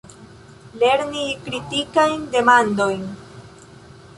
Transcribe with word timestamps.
Lerni 0.83 1.25
kritikajn 1.47 2.15
demandojn. 2.37 3.05